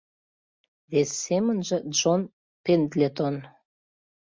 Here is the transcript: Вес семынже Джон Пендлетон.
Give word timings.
Вес 0.91 1.09
семынже 1.25 1.77
Джон 1.91 2.21
Пендлетон. 2.63 3.35